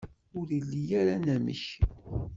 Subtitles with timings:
[0.39, 1.63] Ur ili ara anamek.